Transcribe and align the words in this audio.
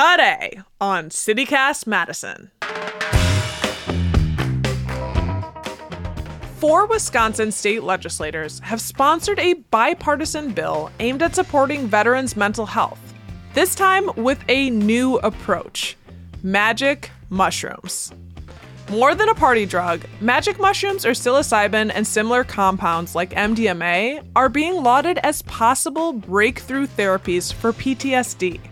today 0.00 0.62
on 0.80 1.10
CityCast 1.10 1.86
Madison. 1.86 2.50
Four 6.58 6.86
Wisconsin 6.86 7.52
state 7.52 7.82
legislators 7.82 8.60
have 8.60 8.80
sponsored 8.80 9.38
a 9.38 9.54
bipartisan 9.70 10.52
bill 10.52 10.90
aimed 11.00 11.22
at 11.22 11.34
supporting 11.34 11.86
veterans' 11.86 12.34
mental 12.34 12.64
health, 12.64 12.98
this 13.52 13.74
time 13.74 14.10
with 14.16 14.42
a 14.48 14.70
new 14.70 15.18
approach 15.18 15.98
magic 16.42 17.10
mushrooms. 17.28 18.10
More 18.88 19.14
than 19.14 19.28
a 19.28 19.34
party 19.34 19.66
drug, 19.66 20.00
magic 20.22 20.58
mushrooms 20.58 21.04
or 21.04 21.10
psilocybin 21.10 21.92
and 21.94 22.06
similar 22.06 22.42
compounds 22.42 23.14
like 23.14 23.30
MDMA 23.32 24.26
are 24.34 24.48
being 24.48 24.82
lauded 24.82 25.18
as 25.18 25.42
possible 25.42 26.14
breakthrough 26.14 26.86
therapies 26.86 27.52
for 27.52 27.72
PTSD. 27.72 28.69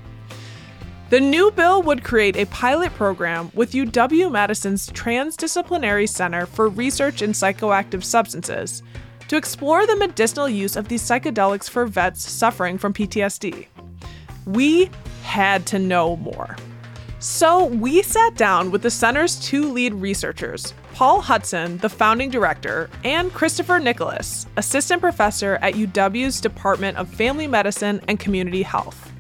The 1.11 1.21
new 1.21 1.51
bill 1.51 1.83
would 1.85 2.05
create 2.05 2.37
a 2.37 2.45
pilot 2.47 2.93
program 2.93 3.51
with 3.55 3.73
UW 3.73 4.31
Madison's 4.31 4.91
Transdisciplinary 4.91 6.07
Center 6.07 6.45
for 6.45 6.69
Research 6.69 7.23
in 7.23 7.31
Psychoactive 7.31 8.05
Substances 8.05 8.83
to 9.29 9.39
explore 9.39 9.87
the 9.87 9.97
medicinal 9.97 10.51
use 10.51 10.77
of 10.77 10.89
these 10.89 11.01
psychedelics 11.03 11.71
for 11.71 11.87
vets 11.87 12.31
suffering 12.31 12.77
from 12.77 12.93
PTSD. 12.93 13.69
We 14.45 14.91
had 15.23 15.65
to 15.69 15.79
know 15.79 16.17
more. 16.17 16.57
So 17.21 17.65
we 17.65 18.03
sat 18.03 18.35
down 18.35 18.71
with 18.71 18.83
the 18.83 18.91
center's 18.91 19.37
two 19.37 19.73
lead 19.73 19.95
researchers, 19.95 20.75
Paul 20.93 21.23
Hutson, 21.23 21.81
the 21.81 21.89
founding 21.89 22.29
director, 22.29 22.91
and 23.03 23.33
Christopher 23.33 23.79
Nicholas, 23.79 24.47
assistant 24.59 25.01
professor 25.01 25.59
at 25.63 25.73
UW's 25.73 26.39
Department 26.43 26.99
of 26.99 27.09
Family 27.09 27.47
Medicine 27.47 28.03
and 28.09 28.21
Community 28.21 28.63
Health. 28.63 29.11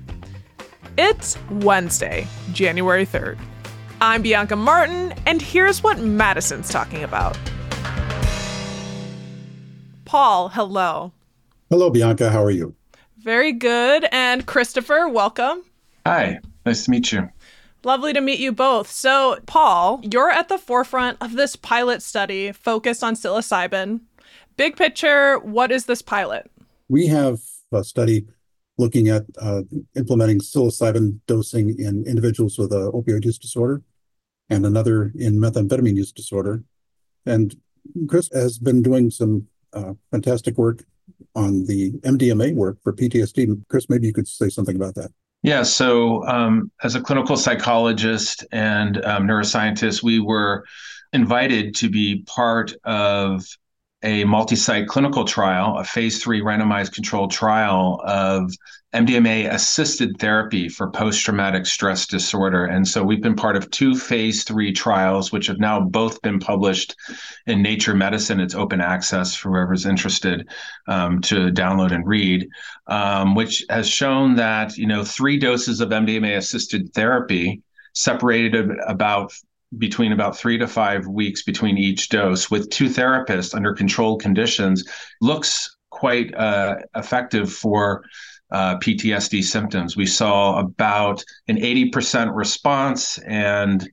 It's 1.00 1.38
Wednesday, 1.48 2.26
January 2.52 3.06
3rd. 3.06 3.38
I'm 4.00 4.20
Bianca 4.20 4.56
Martin, 4.56 5.14
and 5.26 5.40
here's 5.40 5.80
what 5.80 6.00
Madison's 6.00 6.70
talking 6.70 7.04
about. 7.04 7.38
Paul, 10.06 10.48
hello. 10.48 11.12
Hello, 11.70 11.88
Bianca. 11.88 12.30
How 12.30 12.42
are 12.42 12.50
you? 12.50 12.74
Very 13.18 13.52
good. 13.52 14.08
And 14.10 14.44
Christopher, 14.44 15.06
welcome. 15.06 15.62
Hi, 16.04 16.40
nice 16.66 16.86
to 16.86 16.90
meet 16.90 17.12
you. 17.12 17.28
Lovely 17.84 18.12
to 18.12 18.20
meet 18.20 18.40
you 18.40 18.50
both. 18.50 18.90
So, 18.90 19.38
Paul, 19.46 20.00
you're 20.02 20.32
at 20.32 20.48
the 20.48 20.58
forefront 20.58 21.18
of 21.20 21.34
this 21.34 21.54
pilot 21.54 22.02
study 22.02 22.50
focused 22.50 23.04
on 23.04 23.14
psilocybin. 23.14 24.00
Big 24.56 24.74
picture, 24.74 25.38
what 25.38 25.70
is 25.70 25.86
this 25.86 26.02
pilot? 26.02 26.50
We 26.88 27.06
have 27.06 27.38
a 27.70 27.84
study 27.84 28.26
looking 28.78 29.08
at 29.08 29.24
uh, 29.40 29.62
implementing 29.96 30.38
psilocybin 30.38 31.18
dosing 31.26 31.78
in 31.78 32.04
individuals 32.06 32.58
with 32.58 32.70
opioid 32.70 33.24
use 33.24 33.38
disorder 33.38 33.82
and 34.50 34.64
another 34.64 35.12
in 35.16 35.34
methamphetamine 35.38 35.96
use 35.96 36.12
disorder. 36.12 36.62
And 37.26 37.54
Chris 38.08 38.30
has 38.32 38.58
been 38.58 38.82
doing 38.82 39.10
some 39.10 39.46
uh, 39.72 39.94
fantastic 40.10 40.56
work 40.56 40.84
on 41.34 41.64
the 41.66 41.92
MDMA 42.00 42.54
work 42.54 42.78
for 42.82 42.92
PTSD. 42.92 43.64
Chris, 43.68 43.88
maybe 43.88 44.06
you 44.06 44.12
could 44.12 44.28
say 44.28 44.48
something 44.48 44.76
about 44.76 44.94
that. 44.94 45.10
Yeah. 45.42 45.62
So, 45.62 46.26
um, 46.26 46.70
as 46.82 46.94
a 46.96 47.00
clinical 47.00 47.36
psychologist 47.36 48.44
and 48.50 49.04
um, 49.04 49.26
neuroscientist, 49.26 50.02
we 50.02 50.18
were 50.18 50.64
invited 51.12 51.76
to 51.76 51.88
be 51.88 52.22
part 52.26 52.74
of 52.84 53.44
a 54.02 54.24
multi 54.24 54.56
site 54.56 54.86
clinical 54.86 55.24
trial, 55.24 55.78
a 55.78 55.84
phase 55.84 56.22
three 56.22 56.40
randomized 56.40 56.92
controlled 56.92 57.32
trial 57.32 58.00
of 58.04 58.52
MDMA 58.94 59.52
assisted 59.52 60.18
therapy 60.18 60.68
for 60.68 60.90
post 60.90 61.22
traumatic 61.22 61.66
stress 61.66 62.06
disorder. 62.06 62.64
And 62.64 62.86
so 62.86 63.02
we've 63.02 63.20
been 63.20 63.36
part 63.36 63.56
of 63.56 63.70
two 63.70 63.94
phase 63.94 64.44
three 64.44 64.72
trials, 64.72 65.30
which 65.30 65.48
have 65.48 65.58
now 65.58 65.80
both 65.80 66.22
been 66.22 66.38
published 66.38 66.94
in 67.46 67.60
Nature 67.60 67.94
Medicine. 67.94 68.40
It's 68.40 68.54
open 68.54 68.80
access 68.80 69.34
for 69.34 69.50
whoever's 69.50 69.84
interested 69.84 70.48
um, 70.86 71.20
to 71.22 71.50
download 71.50 71.92
and 71.92 72.06
read, 72.06 72.48
um, 72.86 73.34
which 73.34 73.64
has 73.68 73.88
shown 73.88 74.36
that, 74.36 74.78
you 74.78 74.86
know, 74.86 75.04
three 75.04 75.38
doses 75.38 75.80
of 75.80 75.90
MDMA 75.90 76.36
assisted 76.36 76.94
therapy 76.94 77.62
separated 77.92 78.70
about 78.86 79.34
between 79.76 80.12
about 80.12 80.36
three 80.36 80.56
to 80.56 80.66
five 80.66 81.06
weeks 81.06 81.42
between 81.42 81.76
each 81.76 82.08
dose 82.08 82.50
with 82.50 82.70
two 82.70 82.88
therapists 82.88 83.54
under 83.54 83.74
controlled 83.74 84.22
conditions 84.22 84.88
looks 85.20 85.76
quite 85.90 86.34
uh, 86.34 86.76
effective 86.96 87.52
for 87.52 88.02
uh, 88.50 88.78
PTSD 88.78 89.42
symptoms. 89.42 89.96
We 89.96 90.06
saw 90.06 90.58
about 90.58 91.22
an 91.48 91.56
80% 91.56 92.34
response 92.34 93.18
and 93.18 93.88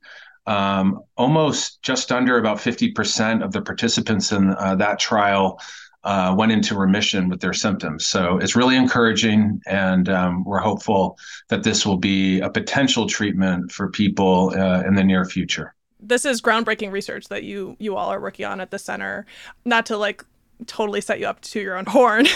um, 0.46 1.02
almost 1.16 1.82
just 1.82 2.12
under 2.12 2.38
about 2.38 2.58
50% 2.58 3.44
of 3.44 3.52
the 3.52 3.60
participants 3.60 4.32
in 4.32 4.50
uh, 4.50 4.76
that 4.76 4.98
trial 4.98 5.60
uh, 6.06 6.32
went 6.38 6.52
into 6.52 6.76
remission 6.76 7.28
with 7.28 7.40
their 7.40 7.52
symptoms. 7.52 8.06
So 8.06 8.38
it's 8.38 8.54
really 8.54 8.76
encouraging, 8.76 9.60
and 9.66 10.08
um, 10.08 10.44
we're 10.44 10.60
hopeful 10.60 11.18
that 11.48 11.64
this 11.64 11.84
will 11.84 11.96
be 11.96 12.38
a 12.40 12.48
potential 12.48 13.08
treatment 13.08 13.72
for 13.72 13.90
people 13.90 14.52
uh, 14.56 14.82
in 14.86 14.94
the 14.94 15.02
near 15.02 15.24
future. 15.24 15.74
This 15.98 16.24
is 16.24 16.40
groundbreaking 16.40 16.92
research 16.92 17.26
that 17.28 17.42
you 17.42 17.76
you 17.80 17.96
all 17.96 18.08
are 18.10 18.20
working 18.20 18.46
on 18.46 18.60
at 18.60 18.70
the 18.70 18.78
center. 18.78 19.26
Not 19.64 19.86
to 19.86 19.96
like 19.96 20.24
totally 20.66 21.00
set 21.00 21.18
you 21.18 21.26
up 21.26 21.40
to 21.40 21.60
your 21.60 21.76
own 21.76 21.86
horn. 21.88 22.26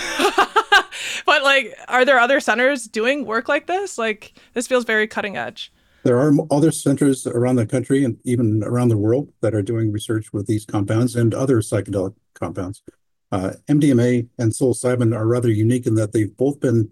but 1.24 1.42
like 1.44 1.72
are 1.86 2.04
there 2.04 2.18
other 2.18 2.40
centers 2.40 2.86
doing 2.86 3.24
work 3.24 3.48
like 3.48 3.68
this? 3.68 3.98
Like 3.98 4.32
this 4.54 4.66
feels 4.66 4.84
very 4.84 5.06
cutting 5.06 5.36
edge. 5.36 5.72
There 6.02 6.18
are 6.18 6.32
other 6.50 6.72
centers 6.72 7.24
around 7.24 7.56
the 7.56 7.66
country 7.66 8.02
and 8.04 8.18
even 8.24 8.64
around 8.64 8.88
the 8.88 8.96
world 8.96 9.32
that 9.42 9.54
are 9.54 9.62
doing 9.62 9.92
research 9.92 10.32
with 10.32 10.46
these 10.48 10.64
compounds 10.64 11.14
and 11.14 11.34
other 11.34 11.58
psychedelic 11.58 12.14
compounds. 12.34 12.82
Uh, 13.32 13.52
MDMA 13.68 14.28
and 14.38 14.52
psilocybin 14.52 15.14
are 15.14 15.26
rather 15.26 15.50
unique 15.50 15.86
in 15.86 15.94
that 15.94 16.12
they've 16.12 16.36
both 16.36 16.60
been 16.60 16.90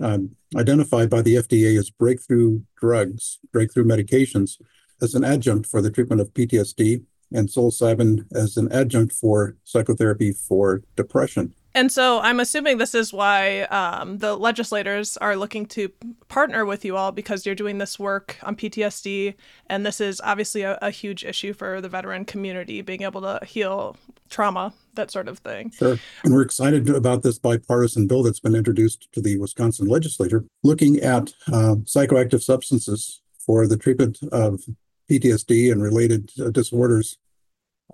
um, 0.00 0.36
identified 0.56 1.10
by 1.10 1.22
the 1.22 1.34
FDA 1.34 1.78
as 1.78 1.90
breakthrough 1.90 2.62
drugs, 2.76 3.38
breakthrough 3.52 3.84
medications, 3.84 4.60
as 5.02 5.14
an 5.14 5.24
adjunct 5.24 5.66
for 5.66 5.82
the 5.82 5.90
treatment 5.90 6.20
of 6.20 6.32
PTSD, 6.32 7.02
and 7.32 7.48
psilocybin 7.48 8.26
as 8.34 8.56
an 8.56 8.70
adjunct 8.72 9.12
for 9.12 9.56
psychotherapy 9.64 10.32
for 10.32 10.82
depression. 10.96 11.54
And 11.74 11.92
so 11.92 12.20
I'm 12.20 12.40
assuming 12.40 12.78
this 12.78 12.94
is 12.94 13.12
why 13.12 13.62
um, 13.62 14.18
the 14.18 14.36
legislators 14.36 15.16
are 15.18 15.36
looking 15.36 15.66
to 15.66 15.88
partner 16.28 16.64
with 16.64 16.84
you 16.84 16.96
all 16.96 17.12
because 17.12 17.46
you're 17.46 17.54
doing 17.54 17.78
this 17.78 17.98
work 17.98 18.38
on 18.42 18.56
PTSD. 18.56 19.34
And 19.66 19.86
this 19.86 20.00
is 20.00 20.20
obviously 20.24 20.62
a, 20.62 20.78
a, 20.82 20.90
huge 20.90 21.24
issue 21.24 21.52
for 21.52 21.80
the 21.80 21.88
veteran 21.88 22.24
community, 22.24 22.82
being 22.82 23.02
able 23.02 23.20
to 23.22 23.44
heal 23.46 23.96
trauma, 24.28 24.72
that 24.94 25.10
sort 25.10 25.28
of 25.28 25.38
thing. 25.38 25.70
Sure. 25.70 25.96
And 26.24 26.34
we're 26.34 26.42
excited 26.42 26.88
about 26.90 27.22
this 27.22 27.38
bipartisan 27.38 28.06
bill 28.08 28.24
that's 28.24 28.40
been 28.40 28.56
introduced 28.56 29.08
to 29.12 29.20
the 29.20 29.38
Wisconsin 29.38 29.86
legislature 29.86 30.44
looking 30.64 30.98
at 30.98 31.32
uh, 31.48 31.76
psychoactive 31.84 32.42
substances 32.42 33.22
for 33.38 33.66
the 33.66 33.76
treatment 33.76 34.18
of 34.32 34.62
PTSD 35.10 35.70
and 35.70 35.82
related 35.82 36.30
uh, 36.40 36.50
disorders. 36.50 37.18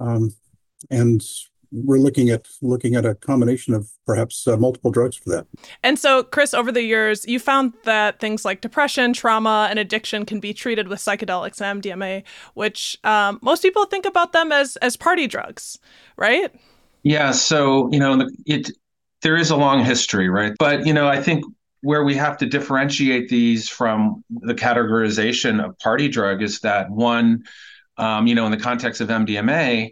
Um, 0.01 0.35
and 0.91 1.23
we're 1.71 1.99
looking 1.99 2.31
at 2.31 2.47
looking 2.63 2.95
at 2.95 3.05
a 3.05 3.15
combination 3.15 3.75
of 3.75 3.91
perhaps 4.07 4.47
uh, 4.47 4.57
multiple 4.57 4.91
drugs 4.91 5.17
for 5.17 5.31
that. 5.31 5.47
And 5.83 5.99
so, 5.99 6.23
Chris, 6.23 6.55
over 6.55 6.71
the 6.71 6.83
years, 6.83 7.27
you 7.27 7.39
found 7.39 7.75
that 7.85 8.21
things 8.21 8.45
like 8.45 8.61
depression, 8.61 9.13
trauma, 9.13 9.67
and 9.71 9.79
addiction 9.79 10.25
can 10.25 10.41
be 10.41 10.55
treated 10.55 10.89
with 10.89 10.99
psychedelics 10.99 11.61
and 11.61 11.83
MDMA, 11.83 12.23
which 12.55 12.99
um, 13.05 13.39
most 13.43 13.63
people 13.63 13.85
think 13.87 14.07
about 14.07 14.33
them 14.33 14.53
as 14.53 14.77
as 14.77 14.97
party 14.97 15.27
drugs, 15.27 15.79
right? 16.17 16.55
Yeah. 17.03 17.33
So 17.33 17.91
you 17.93 17.99
know, 17.99 18.29
it 18.47 18.71
there 19.23 19.37
is 19.37 19.51
a 19.51 19.57
long 19.57 19.85
history, 19.85 20.29
right? 20.29 20.53
But 20.59 20.87
you 20.87 20.93
know, 20.93 21.09
I 21.09 21.23
think 21.23 21.45
where 21.83 22.05
we 22.05 22.15
have 22.17 22.37
to 22.39 22.47
differentiate 22.47 23.29
these 23.29 23.69
from 23.69 24.25
the 24.31 24.55
categorization 24.55 25.65
of 25.65 25.79
party 25.79 26.09
drug 26.09 26.43
is 26.43 26.61
that 26.61 26.91
one, 26.91 27.45
um, 27.97 28.27
you 28.27 28.35
know, 28.35 28.45
in 28.47 28.51
the 28.51 28.59
context 28.59 29.01
of 29.01 29.09
MDMA 29.09 29.91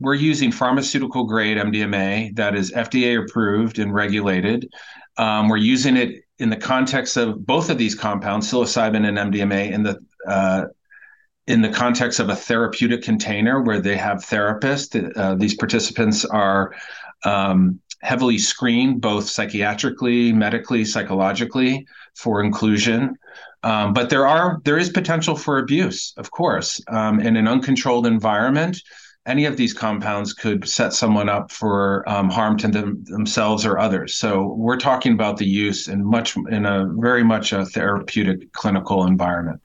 we're 0.00 0.14
using 0.14 0.52
pharmaceutical 0.52 1.24
grade 1.24 1.56
MDMA 1.56 2.34
that 2.36 2.54
is 2.54 2.70
FDA 2.72 3.22
approved 3.22 3.78
and 3.78 3.94
regulated. 3.94 4.70
Um, 5.16 5.48
we're 5.48 5.56
using 5.56 5.96
it 5.96 6.24
in 6.38 6.50
the 6.50 6.56
context 6.56 7.16
of 7.16 7.46
both 7.46 7.70
of 7.70 7.78
these 7.78 7.94
compounds, 7.94 8.50
psilocybin 8.50 9.06
and 9.06 9.32
MDMA, 9.32 9.72
in 9.72 9.82
the 9.82 9.98
uh, 10.28 10.66
in 11.46 11.62
the 11.62 11.68
context 11.68 12.18
of 12.18 12.28
a 12.28 12.36
therapeutic 12.36 13.02
container 13.02 13.62
where 13.62 13.80
they 13.80 13.96
have 13.96 14.18
therapists. 14.18 15.16
Uh, 15.16 15.34
these 15.36 15.54
participants 15.54 16.24
are 16.24 16.74
um, 17.24 17.80
heavily 18.02 18.36
screened, 18.36 19.00
both 19.00 19.24
psychiatrically, 19.24 20.34
medically, 20.34 20.84
psychologically, 20.84 21.86
for 22.14 22.42
inclusion. 22.42 23.16
Um, 23.62 23.94
but 23.94 24.10
there 24.10 24.26
are 24.26 24.60
there 24.64 24.76
is 24.76 24.90
potential 24.90 25.36
for 25.36 25.58
abuse, 25.58 26.12
of 26.18 26.30
course, 26.30 26.80
um, 26.88 27.20
in 27.20 27.36
an 27.36 27.48
uncontrolled 27.48 28.06
environment 28.06 28.82
any 29.26 29.44
of 29.44 29.56
these 29.56 29.74
compounds 29.74 30.32
could 30.32 30.68
set 30.68 30.92
someone 30.92 31.28
up 31.28 31.50
for 31.50 32.08
um, 32.08 32.30
harm 32.30 32.56
to 32.58 32.68
them, 32.68 33.02
themselves 33.04 33.66
or 33.66 33.78
others. 33.78 34.14
So 34.14 34.54
we're 34.56 34.78
talking 34.78 35.12
about 35.12 35.36
the 35.36 35.46
use 35.46 35.88
in 35.88 36.04
much 36.04 36.36
in 36.36 36.64
a 36.64 36.86
very 36.94 37.24
much 37.24 37.52
a 37.52 37.64
therapeutic 37.66 38.52
clinical 38.52 39.04
environment. 39.04 39.60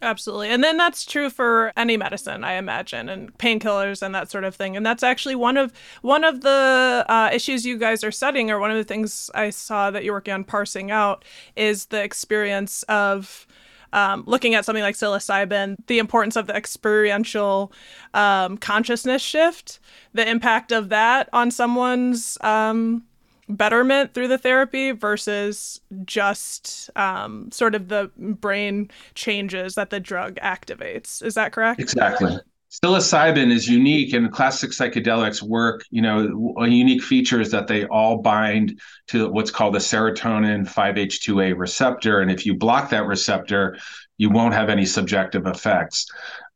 Absolutely. 0.00 0.48
And 0.50 0.62
then 0.62 0.76
that's 0.76 1.04
true 1.04 1.28
for 1.28 1.72
any 1.76 1.96
medicine, 1.96 2.44
I 2.44 2.52
imagine, 2.52 3.08
and 3.08 3.36
painkillers 3.36 4.00
and 4.00 4.14
that 4.14 4.30
sort 4.30 4.44
of 4.44 4.54
thing. 4.54 4.76
And 4.76 4.86
that's 4.86 5.02
actually 5.02 5.34
one 5.34 5.56
of 5.56 5.72
one 6.02 6.22
of 6.22 6.42
the 6.42 7.04
uh, 7.08 7.30
issues 7.32 7.66
you 7.66 7.76
guys 7.78 8.04
are 8.04 8.12
studying, 8.12 8.48
or 8.50 8.60
one 8.60 8.70
of 8.70 8.76
the 8.76 8.84
things 8.84 9.28
I 9.34 9.50
saw 9.50 9.90
that 9.90 10.04
you're 10.04 10.14
working 10.14 10.34
on 10.34 10.44
parsing 10.44 10.92
out 10.92 11.24
is 11.56 11.86
the 11.86 12.02
experience 12.02 12.84
of 12.84 13.46
um, 13.92 14.24
looking 14.26 14.54
at 14.54 14.64
something 14.64 14.82
like 14.82 14.94
psilocybin, 14.94 15.76
the 15.86 15.98
importance 15.98 16.36
of 16.36 16.46
the 16.46 16.54
experiential 16.54 17.72
um, 18.14 18.58
consciousness 18.58 19.22
shift, 19.22 19.80
the 20.12 20.28
impact 20.28 20.72
of 20.72 20.88
that 20.90 21.28
on 21.32 21.50
someone's 21.50 22.38
um, 22.42 23.04
betterment 23.48 24.12
through 24.14 24.28
the 24.28 24.38
therapy 24.38 24.90
versus 24.90 25.80
just 26.04 26.90
um, 26.96 27.50
sort 27.50 27.74
of 27.74 27.88
the 27.88 28.10
brain 28.16 28.90
changes 29.14 29.74
that 29.74 29.90
the 29.90 30.00
drug 30.00 30.36
activates. 30.36 31.22
Is 31.22 31.34
that 31.34 31.52
correct? 31.52 31.80
Exactly. 31.80 32.38
Psilocybin 32.70 33.50
is 33.50 33.66
unique 33.66 34.12
and 34.12 34.30
classic 34.30 34.70
psychedelics 34.70 35.42
work, 35.42 35.84
you 35.90 36.02
know, 36.02 36.54
a 36.58 36.66
unique 36.66 37.02
feature 37.02 37.40
is 37.40 37.50
that 37.50 37.66
they 37.66 37.86
all 37.86 38.18
bind 38.18 38.78
to 39.06 39.30
what's 39.30 39.50
called 39.50 39.74
the 39.74 39.78
serotonin 39.78 40.68
5-HT2A 40.68 41.56
receptor. 41.56 42.20
And 42.20 42.30
if 42.30 42.44
you 42.44 42.54
block 42.54 42.90
that 42.90 43.06
receptor, 43.06 43.78
you 44.18 44.28
won't 44.28 44.52
have 44.52 44.68
any 44.68 44.84
subjective 44.84 45.46
effects 45.46 46.06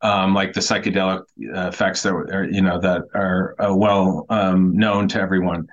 um, 0.02 0.34
like 0.34 0.52
the 0.52 0.60
psychedelic 0.60 1.20
uh, 1.54 1.68
effects 1.68 2.02
that 2.02 2.12
are 2.12 2.48
you 2.50 2.60
know 2.60 2.78
that 2.80 3.02
are 3.14 3.54
uh, 3.60 3.74
well 3.74 4.26
um, 4.28 4.76
known 4.76 5.08
to 5.08 5.20
everyone. 5.20 5.68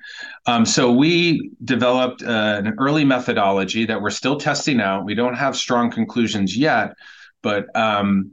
Um, 0.45 0.65
so 0.65 0.91
we 0.91 1.51
developed 1.63 2.23
uh, 2.23 2.61
an 2.63 2.75
early 2.77 3.03
methodology 3.03 3.85
that 3.85 4.01
we're 4.01 4.11
still 4.11 4.37
testing 4.37 4.79
out. 4.79 5.03
We 5.03 5.15
don't 5.15 5.33
have 5.33 5.55
strong 5.55 5.89
conclusions 5.89 6.55
yet, 6.55 6.93
but 7.41 7.75
um, 7.75 8.31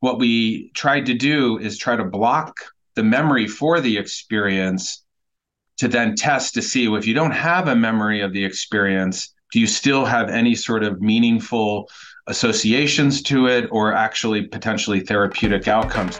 what 0.00 0.18
we 0.18 0.70
tried 0.74 1.06
to 1.06 1.14
do 1.14 1.58
is 1.58 1.78
try 1.78 1.96
to 1.96 2.04
block 2.04 2.56
the 2.94 3.02
memory 3.02 3.46
for 3.46 3.80
the 3.80 3.96
experience 3.96 5.04
to 5.78 5.88
then 5.88 6.14
test 6.14 6.54
to 6.54 6.62
see 6.62 6.92
if 6.94 7.06
you 7.06 7.14
don't 7.14 7.32
have 7.32 7.68
a 7.68 7.76
memory 7.76 8.20
of 8.20 8.32
the 8.32 8.44
experience 8.44 9.34
do 9.52 9.60
you 9.60 9.66
still 9.66 10.04
have 10.04 10.28
any 10.28 10.54
sort 10.54 10.82
of 10.82 11.00
meaningful 11.00 11.88
associations 12.26 13.22
to 13.22 13.46
it 13.46 13.68
or 13.70 13.92
actually 13.92 14.42
potentially 14.42 15.00
therapeutic 15.00 15.68
outcomes. 15.68 16.18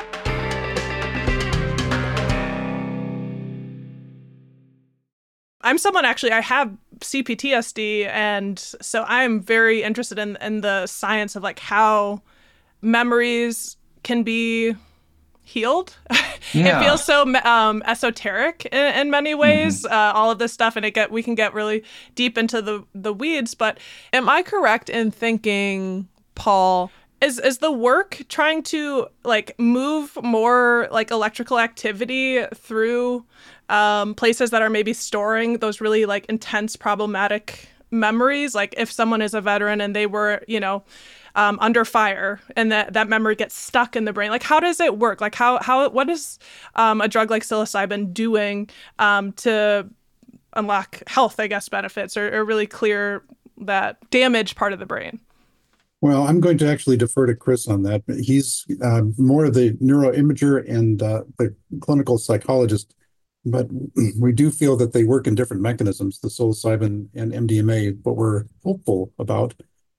I'm 5.62 5.78
someone 5.78 6.04
actually 6.04 6.30
I 6.30 6.40
have 6.42 6.76
CPTSD 7.00 8.06
and 8.06 8.56
so 8.58 9.04
I'm 9.08 9.40
very 9.40 9.82
interested 9.82 10.18
in 10.18 10.38
in 10.40 10.60
the 10.60 10.86
science 10.86 11.34
of 11.34 11.42
like 11.42 11.58
how 11.58 12.22
memories 12.86 13.76
can 14.02 14.22
be 14.22 14.74
healed. 15.42 15.96
Yeah. 16.52 16.80
it 16.80 16.84
feels 16.84 17.04
so 17.04 17.24
um, 17.44 17.82
esoteric 17.86 18.66
in, 18.66 19.00
in, 19.00 19.10
many 19.10 19.34
ways. 19.34 19.82
Mm-hmm. 19.82 19.92
Uh, 19.92 20.12
all 20.16 20.30
of 20.30 20.38
this 20.38 20.52
stuff, 20.52 20.76
and 20.76 20.86
it 20.86 20.92
get 20.92 21.10
we 21.10 21.20
can 21.20 21.34
get 21.34 21.52
really 21.54 21.82
deep 22.14 22.38
into 22.38 22.62
the 22.62 22.84
the 22.94 23.12
weeds. 23.12 23.54
But 23.54 23.78
am 24.12 24.28
I 24.28 24.44
correct 24.44 24.88
in 24.88 25.10
thinking, 25.10 26.06
Paul? 26.36 26.92
Is 27.20 27.40
is 27.40 27.58
the 27.58 27.72
work 27.72 28.22
trying 28.28 28.62
to 28.64 29.08
like 29.24 29.58
move 29.58 30.16
more 30.22 30.86
like 30.92 31.10
electrical 31.10 31.58
activity 31.58 32.44
through 32.54 33.24
um, 33.68 34.14
places 34.14 34.50
that 34.50 34.62
are 34.62 34.70
maybe 34.70 34.92
storing 34.92 35.58
those 35.58 35.80
really 35.80 36.06
like 36.06 36.26
intense 36.26 36.76
problematic 36.76 37.68
memories? 37.90 38.54
Like 38.54 38.72
if 38.78 38.90
someone 38.90 39.20
is 39.20 39.34
a 39.34 39.40
veteran 39.40 39.80
and 39.80 39.96
they 39.96 40.06
were, 40.06 40.42
you 40.46 40.60
know, 40.60 40.84
um, 41.36 41.58
under 41.60 41.84
fire 41.84 42.40
and 42.56 42.72
that 42.72 42.94
that 42.94 43.08
memory 43.08 43.36
gets 43.36 43.54
stuck 43.54 43.94
in 43.94 44.06
the 44.06 44.12
brain 44.12 44.30
like 44.30 44.42
how 44.42 44.58
does 44.58 44.80
it 44.80 44.98
work 44.98 45.20
like 45.20 45.34
how 45.34 45.62
how 45.62 45.88
what 45.90 46.10
is 46.10 46.38
um, 46.74 47.00
a 47.00 47.06
drug 47.06 47.30
like 47.30 47.42
psilocybin 47.42 48.12
doing 48.12 48.68
um, 48.98 49.32
to 49.32 49.88
unlock 50.54 51.02
health 51.06 51.38
i 51.38 51.46
guess 51.46 51.68
benefits 51.68 52.16
or, 52.16 52.34
or 52.34 52.44
really 52.44 52.66
clear 52.66 53.22
that 53.58 53.98
damaged 54.10 54.56
part 54.56 54.72
of 54.72 54.78
the 54.80 54.86
brain 54.86 55.20
well, 56.02 56.26
I'm 56.26 56.40
going 56.40 56.58
to 56.58 56.68
actually 56.68 56.98
defer 56.98 57.24
to 57.26 57.34
Chris 57.34 57.66
on 57.66 57.82
that. 57.84 58.02
He's 58.22 58.66
uh, 58.84 59.02
more 59.16 59.46
of 59.46 59.54
the 59.54 59.72
neuroimager 59.78 60.68
and 60.70 61.02
uh, 61.02 61.22
the 61.38 61.56
clinical 61.80 62.18
psychologist, 62.18 62.94
but 63.46 63.66
we 64.20 64.32
do 64.32 64.50
feel 64.50 64.76
that 64.76 64.92
they 64.92 65.04
work 65.04 65.26
in 65.26 65.34
different 65.34 65.62
mechanisms, 65.62 66.20
the 66.20 66.28
psilocybin 66.28 67.08
and 67.14 67.32
MDMA. 67.32 67.98
What 68.02 68.16
we're 68.16 68.44
hopeful 68.62 69.10
about 69.18 69.54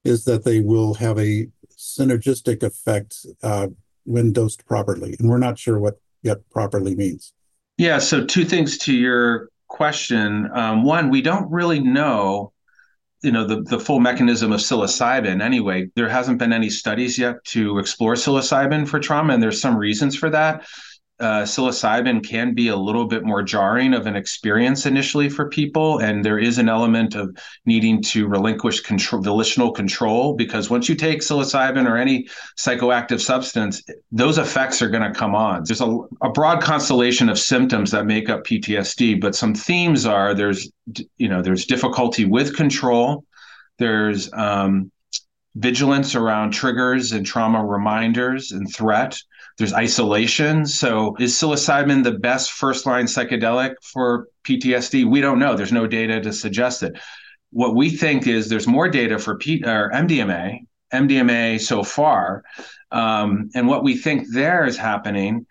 is 0.08 0.24
that 0.26 0.44
they 0.44 0.62
will 0.62 0.94
have 0.96 1.18
a 1.20 1.48
synergistic 1.78 2.64
effect 2.64 3.26
uh, 3.44 3.68
when 4.06 4.32
dosed 4.32 4.66
properly. 4.66 5.16
And 5.20 5.30
we're 5.30 5.38
not 5.38 5.60
sure 5.60 5.80
what 5.80 6.00
yet 6.24 6.38
properly 6.50 6.96
means. 6.96 7.34
Yeah. 7.78 8.00
So, 8.00 8.26
two 8.26 8.46
things 8.46 8.78
to 8.80 8.94
your 8.94 9.50
question. 9.68 10.50
Um, 10.54 10.84
one, 10.84 11.10
we 11.10 11.22
don't 11.22 11.52
really 11.52 11.80
know 11.80 12.54
you 13.24 13.32
know 13.32 13.46
the, 13.46 13.62
the 13.64 13.80
full 13.80 14.00
mechanism 14.00 14.52
of 14.52 14.60
psilocybin 14.60 15.42
anyway 15.42 15.88
there 15.96 16.08
hasn't 16.08 16.38
been 16.38 16.54
any 16.54 16.70
studies 16.70 17.18
yet 17.18 17.44
to 17.44 17.80
explore 17.80 18.14
psilocybin 18.14 18.88
for 18.88 19.00
trauma 19.00 19.34
and 19.34 19.42
there's 19.42 19.60
some 19.60 19.76
reasons 19.76 20.16
for 20.16 20.30
that 20.30 20.68
uh, 21.20 21.42
psilocybin 21.42 22.24
can 22.24 22.54
be 22.54 22.68
a 22.68 22.76
little 22.76 23.06
bit 23.06 23.24
more 23.24 23.42
jarring 23.42 23.94
of 23.94 24.06
an 24.06 24.16
experience 24.16 24.86
initially 24.86 25.30
for 25.30 25.50
people. 25.50 25.98
And 26.00 26.24
there 26.24 26.38
is 26.38 26.60
an 26.60 26.70
element 26.70 27.16
of 27.16 27.36
needing 27.66 28.02
to 28.04 28.28
relinquish 28.28 28.82
control, 28.82 29.22
volitional 29.22 29.72
control, 29.72 30.36
because 30.36 30.70
once 30.70 30.88
you 30.88 30.96
take 30.96 31.22
psilocybin 31.22 31.90
or 31.90 31.98
any 31.98 32.28
psychoactive 32.58 33.20
substance, 33.20 33.82
those 34.12 34.38
effects 34.38 34.82
are 34.82 34.90
going 34.90 35.12
to 35.12 35.18
come 35.18 35.34
on. 35.34 35.64
There's 35.66 35.82
a, 35.82 35.98
a 36.22 36.30
broad 36.30 36.62
constellation 36.62 37.30
of 37.30 37.40
symptoms 37.40 37.90
that 37.92 38.06
make 38.06 38.30
up 38.30 38.44
PTSD, 38.44 39.20
but 39.20 39.36
some 39.36 39.56
themes 39.56 40.06
are 40.06 40.36
there's, 40.36 40.72
you 41.18 41.30
know, 41.30 41.42
there's 41.42 41.66
difficulty 41.66 42.26
with 42.26 42.56
control. 42.56 43.26
There's 43.80 44.32
um, 44.34 44.92
vigilance 45.58 46.14
around 46.14 46.52
triggers 46.52 47.12
and 47.12 47.26
trauma 47.26 47.66
reminders 47.66 48.52
and 48.52 48.72
threat. 48.74 49.20
There's 49.58 49.74
isolation. 49.74 50.66
So, 50.68 51.16
is 51.20 51.34
psilocybin 51.34 52.04
the 52.04 52.12
best 52.12 52.52
first 52.52 52.86
line 52.86 53.06
psychedelic 53.06 53.74
for 53.82 54.28
PTSD? 54.44 55.10
We 55.10 55.20
don't 55.20 55.40
know. 55.40 55.56
There's 55.56 55.72
no 55.72 55.88
data 55.88 56.22
to 56.22 56.32
suggest 56.32 56.84
it. 56.84 56.94
What 57.52 57.76
we 57.76 57.90
think 57.90 58.28
is 58.28 58.50
there's 58.50 58.68
more 58.68 58.88
data 58.88 59.18
for 59.18 59.38
P- 59.38 59.64
or 59.66 59.90
MDMA, 59.92 60.60
MDMA 60.94 61.60
so 61.60 61.82
far. 61.82 62.44
Um, 62.92 63.50
and 63.56 63.68
what 63.68 63.84
we 63.84 63.98
think 63.98 64.28
there 64.32 64.66
is 64.66 64.78
happening 64.78 65.48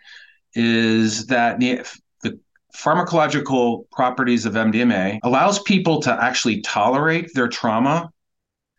is 0.54 1.26
that 1.26 1.58
the, 1.58 1.84
the 2.22 2.38
pharmacological 2.74 3.90
properties 3.90 4.46
of 4.46 4.54
MDMA 4.54 5.18
allows 5.24 5.58
people 5.62 6.00
to 6.02 6.12
actually 6.22 6.60
tolerate 6.60 7.34
their 7.34 7.48
trauma 7.48 8.10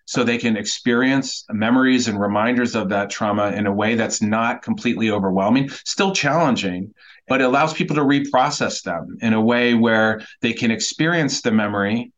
so 0.07 0.23
they 0.23 0.37
can 0.37 0.55
experience 0.55 1.43
memories 1.49 2.07
and 2.07 2.19
reminders 2.19 2.75
of 2.75 2.87
that 2.89 3.09
trauma 3.09 3.51
in 3.51 3.67
a 3.67 3.73
way 3.73 3.95
that's 3.95 4.21
not 4.21 4.61
completely 4.61 5.11
overwhelming, 5.11 5.69
still 5.83 6.13
challenging, 6.13 6.93
but 7.27 7.41
it 7.41 7.43
allows 7.43 7.73
people 7.73 7.97
to 7.97 8.03
reprocess 8.03 8.81
them 8.83 9.17
in 9.21 9.33
a 9.33 9.41
way 9.41 9.73
where 9.73 10.21
they 10.41 10.53
can 10.53 10.71
experience 10.71 11.41
the 11.41 11.51
memory, 11.51 12.13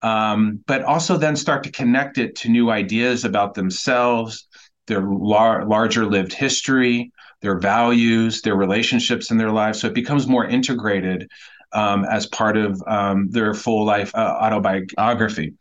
um, 0.00 0.64
but 0.66 0.82
also 0.82 1.18
then 1.18 1.36
start 1.36 1.62
to 1.64 1.70
connect 1.70 2.16
it 2.16 2.34
to 2.34 2.48
new 2.48 2.70
ideas 2.70 3.26
about 3.26 3.52
themselves, 3.52 4.48
their 4.86 5.02
lar- 5.02 5.66
larger 5.66 6.06
lived 6.06 6.32
history, 6.32 7.12
their 7.42 7.58
values, 7.58 8.40
their 8.40 8.56
relationships 8.56 9.30
in 9.30 9.36
their 9.36 9.52
lives. 9.52 9.80
So 9.80 9.88
it 9.88 9.94
becomes 9.94 10.26
more 10.26 10.46
integrated 10.46 11.28
um, 11.72 12.04
as 12.04 12.26
part 12.26 12.56
of 12.56 12.82
um, 12.86 13.28
their 13.30 13.54
full 13.54 13.84
life 13.84 14.14
uh, 14.14 14.38
autobiography. 14.40 15.54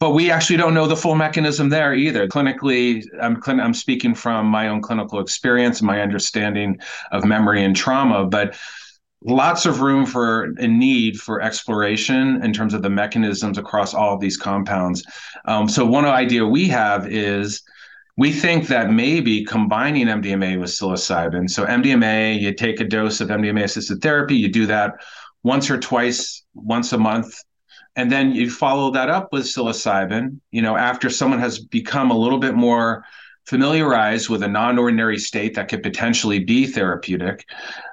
But 0.00 0.10
we 0.10 0.30
actually 0.30 0.56
don't 0.56 0.74
know 0.74 0.86
the 0.86 0.96
full 0.96 1.14
mechanism 1.14 1.68
there 1.68 1.94
either. 1.94 2.26
Clinically, 2.26 3.04
I'm, 3.20 3.40
cl- 3.42 3.60
I'm 3.60 3.74
speaking 3.74 4.14
from 4.14 4.46
my 4.46 4.68
own 4.68 4.82
clinical 4.82 5.20
experience 5.20 5.80
and 5.80 5.86
my 5.86 6.00
understanding 6.00 6.78
of 7.12 7.24
memory 7.24 7.64
and 7.64 7.76
trauma, 7.76 8.26
but 8.26 8.56
lots 9.24 9.66
of 9.66 9.80
room 9.80 10.04
for 10.04 10.54
a 10.58 10.66
need 10.66 11.20
for 11.20 11.40
exploration 11.40 12.42
in 12.42 12.52
terms 12.52 12.74
of 12.74 12.82
the 12.82 12.90
mechanisms 12.90 13.58
across 13.58 13.94
all 13.94 14.14
of 14.14 14.20
these 14.20 14.36
compounds. 14.36 15.04
Um, 15.44 15.68
so 15.68 15.84
one 15.86 16.04
idea 16.04 16.44
we 16.44 16.68
have 16.68 17.06
is 17.06 17.62
we 18.16 18.32
think 18.32 18.66
that 18.68 18.90
maybe 18.90 19.44
combining 19.44 20.06
MDMA 20.06 20.60
with 20.60 20.70
psilocybin. 20.70 21.48
So 21.48 21.64
MDMA, 21.64 22.40
you 22.40 22.52
take 22.52 22.80
a 22.80 22.84
dose 22.84 23.20
of 23.20 23.28
MDMA 23.28 23.64
assisted 23.64 24.02
therapy, 24.02 24.36
you 24.36 24.48
do 24.48 24.66
that 24.66 24.94
once 25.42 25.70
or 25.70 25.78
twice, 25.78 26.44
once 26.54 26.92
a 26.92 26.98
month. 26.98 27.34
And 27.96 28.10
then 28.10 28.32
you 28.32 28.50
follow 28.50 28.90
that 28.92 29.10
up 29.10 29.32
with 29.32 29.44
psilocybin, 29.44 30.40
you 30.50 30.62
know, 30.62 30.76
after 30.76 31.10
someone 31.10 31.40
has 31.40 31.58
become 31.58 32.10
a 32.10 32.16
little 32.16 32.38
bit 32.38 32.54
more 32.54 33.04
familiarized 33.46 34.28
with 34.28 34.42
a 34.42 34.48
non-ordinary 34.48 35.18
state 35.18 35.54
that 35.54 35.68
could 35.68 35.82
potentially 35.82 36.38
be 36.38 36.66
therapeutic. 36.66 37.44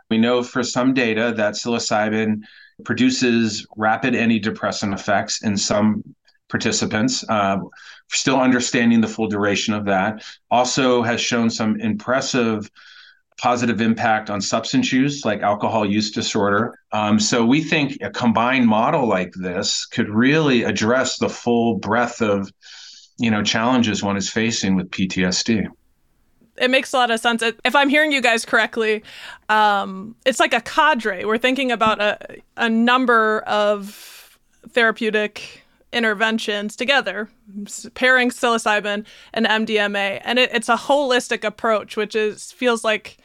We 0.10 0.18
know 0.18 0.44
for 0.44 0.64
some 0.64 0.94
data 0.94 1.34
that 1.36 1.56
psilocybin 1.56 2.44
produces 2.86 3.68
rapid 3.76 4.14
antidepressant 4.14 4.94
effects 4.94 5.44
in 5.44 5.58
some 5.58 6.04
participants. 6.50 7.24
Uh, 7.28 7.58
still 8.10 8.40
understanding 8.40 9.02
the 9.02 9.08
full 9.08 9.28
duration 9.28 9.74
of 9.74 9.86
that. 9.86 10.24
Also 10.50 11.02
has 11.02 11.22
shown 11.22 11.50
some 11.50 11.80
impressive 11.80 12.70
positive 13.40 13.82
impact 13.82 14.30
on 14.30 14.42
substance 14.42 14.92
use, 14.92 15.26
like 15.26 15.42
alcohol 15.42 15.90
use 15.90 16.12
disorder. 16.12 16.78
Um, 16.92 17.20
so 17.20 17.46
we 17.46 17.64
think 17.64 17.98
a 18.02 18.10
combined 18.10 18.68
model 18.68 19.08
like 19.08 19.34
this 19.34 19.86
could 19.86 20.10
really 20.10 20.64
address 20.64 21.18
the 21.18 21.30
full 21.30 21.76
breadth 21.76 22.22
of, 22.22 22.52
you 23.18 23.32
know, 23.32 23.44
challenges 23.44 24.04
one 24.04 24.18
is 24.18 24.30
facing 24.30 24.76
with 24.76 24.92
PTSD. 24.92 25.68
It 26.58 26.70
makes 26.70 26.92
a 26.92 26.98
lot 26.98 27.10
of 27.10 27.20
sense. 27.22 27.42
If 27.42 27.76
I'm 27.76 27.88
hearing 27.88 28.12
you 28.12 28.22
guys 28.22 28.46
correctly, 28.46 29.04
um, 29.48 30.16
it's 30.26 30.42
like 30.42 30.54
a 30.54 30.62
cadre. 30.62 31.24
We're 31.24 31.38
thinking 31.38 31.72
about 31.72 32.02
a, 32.02 32.18
a 32.58 32.70
number 32.70 33.40
of 33.42 34.38
therapeutic 34.68 35.64
interventions 35.92 36.76
together, 36.76 37.30
pairing 37.94 38.30
psilocybin 38.30 39.06
and 39.34 39.46
MDMA, 39.46 40.22
and 40.24 40.38
it, 40.38 40.50
it's 40.54 40.70
a 40.70 40.76
holistic 40.76 41.44
approach, 41.46 41.96
which 41.96 42.16
is 42.16 42.52
feels 42.52 42.84
like 42.84 43.18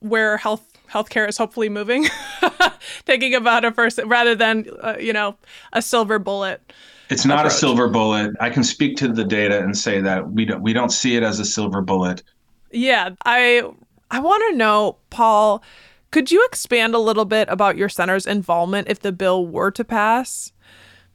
where 0.00 0.36
health 0.36 0.64
healthcare 0.90 1.28
is 1.28 1.36
hopefully 1.36 1.68
moving. 1.68 2.06
Thinking 3.04 3.34
about 3.34 3.64
a 3.64 3.72
first 3.72 4.00
rather 4.04 4.34
than 4.34 4.66
uh, 4.82 4.96
you 4.98 5.12
know 5.12 5.36
a 5.72 5.82
silver 5.82 6.18
bullet. 6.18 6.72
It's 7.08 7.24
not 7.24 7.40
approach. 7.40 7.52
a 7.52 7.56
silver 7.56 7.88
bullet. 7.88 8.34
I 8.40 8.50
can 8.50 8.64
speak 8.64 8.96
to 8.98 9.08
the 9.08 9.24
data 9.24 9.62
and 9.62 9.76
say 9.76 10.00
that 10.00 10.32
we 10.32 10.44
don't 10.44 10.62
we 10.62 10.72
don't 10.72 10.90
see 10.90 11.16
it 11.16 11.22
as 11.22 11.38
a 11.38 11.44
silver 11.44 11.80
bullet. 11.80 12.22
Yeah, 12.70 13.10
I 13.24 13.62
I 14.10 14.20
want 14.20 14.42
to 14.50 14.56
know, 14.56 14.96
Paul. 15.10 15.62
Could 16.10 16.30
you 16.30 16.44
expand 16.46 16.94
a 16.94 16.98
little 16.98 17.24
bit 17.24 17.48
about 17.50 17.76
your 17.76 17.88
center's 17.88 18.26
involvement 18.26 18.88
if 18.88 19.00
the 19.00 19.12
bill 19.12 19.46
were 19.46 19.70
to 19.72 19.84
pass? 19.84 20.52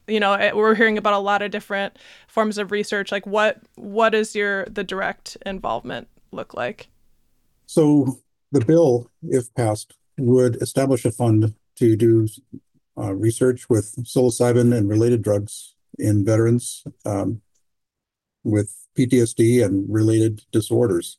You 0.08 0.20
know, 0.20 0.34
eh, 0.34 0.52
we're 0.52 0.76
hearing 0.76 0.98
about 0.98 1.14
a 1.14 1.20
lot 1.20 1.42
of 1.42 1.52
different 1.52 1.98
forms 2.28 2.58
of 2.58 2.72
research. 2.72 3.12
Like, 3.12 3.26
what 3.26 3.62
what 3.76 4.14
is 4.14 4.36
your 4.36 4.66
the 4.66 4.84
direct 4.84 5.38
involvement 5.46 6.08
look 6.32 6.54
like? 6.54 6.90
So 7.66 8.20
the 8.52 8.64
bill, 8.66 9.10
if 9.24 9.54
passed, 9.54 9.94
would 10.18 10.56
establish 10.62 11.06
a 11.06 11.12
fund 11.12 11.56
to 11.78 11.96
do 11.96 12.28
uh, 12.98 13.14
research 13.14 13.70
with 13.70 13.96
psilocybin 14.04 14.76
and 14.76 14.90
related 14.90 15.22
drugs 15.22 15.76
in 15.98 16.26
veterans 16.26 16.84
um, 17.06 17.42
with 18.44 18.76
PTSD 18.98 19.64
and 19.64 19.92
related 19.92 20.42
disorders. 20.52 21.18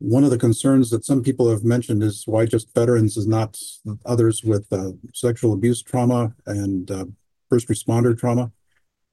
One 0.00 0.22
of 0.22 0.30
the 0.30 0.38
concerns 0.38 0.90
that 0.90 1.04
some 1.04 1.22
people 1.22 1.50
have 1.50 1.64
mentioned 1.64 2.02
is 2.02 2.24
why 2.26 2.46
just 2.46 2.74
veterans 2.74 3.16
is 3.16 3.26
not 3.26 3.58
others 4.06 4.44
with 4.44 4.66
uh, 4.72 4.92
sexual 5.12 5.52
abuse 5.52 5.82
trauma 5.82 6.34
and 6.46 6.90
uh, 6.90 7.06
first 7.48 7.68
responder 7.68 8.16
trauma. 8.16 8.52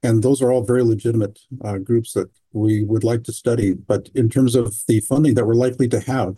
And 0.02 0.22
those 0.22 0.40
are 0.42 0.52
all 0.52 0.62
very 0.62 0.84
legitimate 0.84 1.40
uh, 1.64 1.78
groups 1.78 2.12
that 2.12 2.30
we 2.52 2.84
would 2.84 3.02
like 3.02 3.24
to 3.24 3.32
study. 3.32 3.72
But 3.72 4.08
in 4.14 4.28
terms 4.28 4.54
of 4.54 4.76
the 4.86 5.00
funding 5.00 5.34
that 5.34 5.46
we're 5.46 5.54
likely 5.54 5.88
to 5.88 6.00
have, 6.00 6.36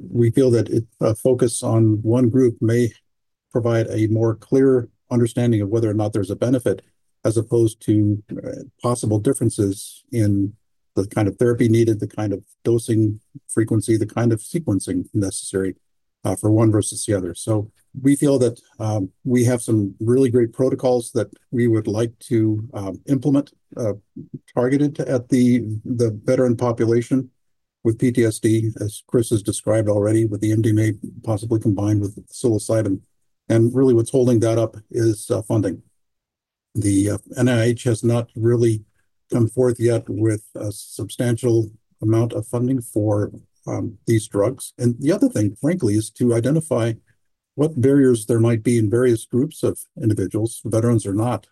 we 0.00 0.30
feel 0.30 0.50
that 0.50 0.84
a 1.00 1.14
focus 1.14 1.62
on 1.62 2.02
one 2.02 2.28
group 2.28 2.56
may 2.60 2.90
provide 3.50 3.86
a 3.88 4.06
more 4.08 4.34
clear 4.34 4.88
understanding 5.10 5.60
of 5.60 5.68
whether 5.68 5.88
or 5.88 5.94
not 5.94 6.12
there's 6.12 6.30
a 6.30 6.36
benefit 6.36 6.82
as 7.24 7.36
opposed 7.36 7.80
to 7.80 8.22
uh, 8.30 8.64
possible 8.82 9.18
differences 9.18 10.04
in 10.12 10.52
the 10.94 11.06
kind 11.06 11.26
of 11.26 11.36
therapy 11.36 11.68
needed, 11.68 12.00
the 12.00 12.06
kind 12.06 12.32
of 12.32 12.42
dosing 12.64 13.20
frequency, 13.48 13.96
the 13.96 14.06
kind 14.06 14.32
of 14.32 14.40
sequencing 14.40 15.06
necessary 15.14 15.74
uh, 16.24 16.36
for 16.36 16.50
one 16.50 16.70
versus 16.70 17.04
the 17.04 17.14
other. 17.14 17.34
So 17.34 17.70
we 18.00 18.16
feel 18.16 18.38
that 18.40 18.60
um, 18.78 19.10
we 19.24 19.44
have 19.44 19.62
some 19.62 19.94
really 20.00 20.30
great 20.30 20.52
protocols 20.52 21.12
that 21.12 21.28
we 21.50 21.66
would 21.68 21.86
like 21.86 22.16
to 22.20 22.68
um, 22.74 23.00
implement 23.06 23.52
uh, 23.76 23.94
targeted 24.52 25.00
at 25.00 25.28
the 25.28 25.60
the 25.84 26.10
veteran 26.24 26.56
population 26.56 27.30
with 27.84 27.98
PTSD, 27.98 28.80
as 28.80 29.04
Chris 29.06 29.30
has 29.30 29.42
described 29.42 29.88
already, 29.88 30.24
with 30.24 30.40
the 30.40 30.50
MDMA 30.50 30.98
possibly 31.22 31.60
combined 31.60 32.00
with 32.00 32.26
psilocybin. 32.28 33.00
And 33.48 33.74
really 33.74 33.92
what's 33.92 34.10
holding 34.10 34.40
that 34.40 34.58
up 34.58 34.76
is 34.90 35.30
uh, 35.30 35.42
funding. 35.42 35.82
The 36.74 37.10
uh, 37.10 37.18
NIH 37.38 37.84
has 37.84 38.02
not 38.02 38.30
really 38.34 38.84
come 39.30 39.48
forth 39.48 39.78
yet 39.78 40.08
with 40.08 40.44
a 40.54 40.72
substantial 40.72 41.70
amount 42.00 42.32
of 42.32 42.46
funding 42.46 42.80
for 42.80 43.30
um, 43.66 43.98
these 44.06 44.26
drugs. 44.28 44.72
And 44.78 44.96
the 44.98 45.12
other 45.12 45.28
thing, 45.28 45.54
frankly, 45.54 45.94
is 45.94 46.10
to 46.12 46.34
identify 46.34 46.94
what 47.54 47.80
barriers 47.80 48.26
there 48.26 48.40
might 48.40 48.62
be 48.62 48.78
in 48.78 48.90
various 48.90 49.26
groups 49.26 49.62
of 49.62 49.78
individuals, 50.02 50.60
veterans 50.64 51.06
or 51.06 51.14
not, 51.14 51.46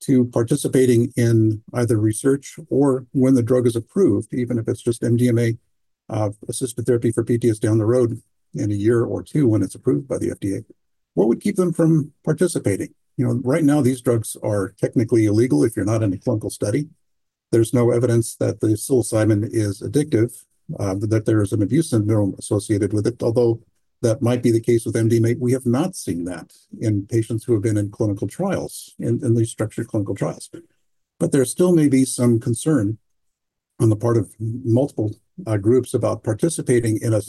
to 0.00 0.26
participating 0.26 1.12
in 1.16 1.62
either 1.72 1.96
research 1.96 2.56
or 2.68 3.06
when 3.12 3.34
the 3.34 3.42
drug 3.42 3.66
is 3.66 3.76
approved, 3.76 4.34
even 4.34 4.58
if 4.58 4.68
it's 4.68 4.82
just 4.82 5.02
MDMA 5.02 5.58
uh, 6.08 6.30
assisted 6.48 6.86
therapy 6.86 7.10
for 7.12 7.24
PTSD 7.24 7.60
down 7.60 7.78
the 7.78 7.84
road 7.84 8.20
in 8.54 8.70
a 8.70 8.74
year 8.74 9.04
or 9.04 9.22
two 9.22 9.48
when 9.48 9.62
it's 9.62 9.74
approved 9.74 10.08
by 10.08 10.18
the 10.18 10.30
FDA, 10.30 10.64
what 11.14 11.28
would 11.28 11.40
keep 11.40 11.56
them 11.56 11.72
from 11.72 12.12
participating? 12.24 12.94
You 13.16 13.26
know, 13.26 13.40
right 13.44 13.64
now 13.64 13.80
these 13.80 14.02
drugs 14.02 14.36
are 14.42 14.74
technically 14.78 15.24
illegal 15.24 15.64
if 15.64 15.76
you're 15.76 15.84
not 15.84 16.02
in 16.02 16.12
a 16.12 16.18
clinical 16.18 16.50
study. 16.50 16.88
There's 17.52 17.72
no 17.72 17.90
evidence 17.90 18.36
that 18.36 18.60
the 18.60 18.68
psilocybin 18.68 19.48
is 19.50 19.80
addictive, 19.80 20.44
uh, 20.78 20.96
that 21.00 21.24
there 21.26 21.42
is 21.42 21.52
an 21.52 21.62
abuse 21.62 21.90
syndrome 21.90 22.34
associated 22.38 22.92
with 22.92 23.06
it, 23.06 23.22
although 23.22 23.62
that 24.02 24.20
might 24.20 24.42
be 24.42 24.50
the 24.50 24.60
case 24.60 24.84
with 24.84 24.94
MDMA. 24.94 25.38
We 25.38 25.52
have 25.52 25.64
not 25.64 25.96
seen 25.96 26.24
that 26.24 26.52
in 26.78 27.06
patients 27.06 27.44
who 27.44 27.54
have 27.54 27.62
been 27.62 27.78
in 27.78 27.90
clinical 27.90 28.28
trials, 28.28 28.94
in, 28.98 29.24
in 29.24 29.34
these 29.34 29.50
structured 29.50 29.88
clinical 29.88 30.14
trials. 30.14 30.50
But 31.18 31.32
there 31.32 31.44
still 31.46 31.74
may 31.74 31.88
be 31.88 32.04
some 32.04 32.38
concern 32.38 32.98
on 33.80 33.90
the 33.90 33.96
part 33.96 34.16
of 34.16 34.32
multiple 34.38 35.14
uh, 35.46 35.56
groups 35.56 35.94
about 35.94 36.24
participating 36.24 36.98
in 37.02 37.12
a 37.12 37.20